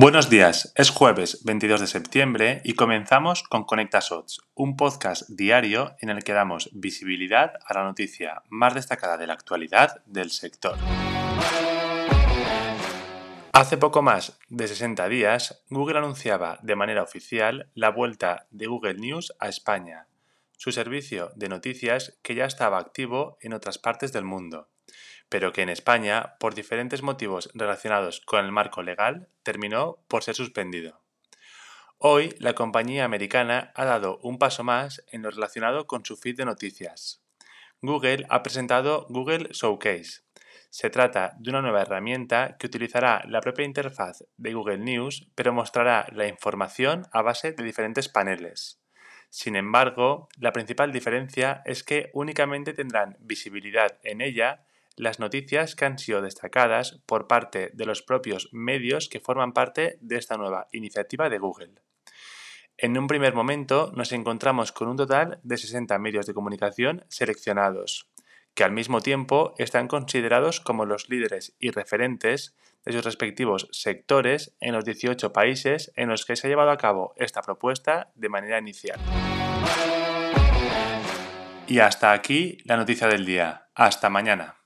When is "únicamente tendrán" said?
52.14-53.16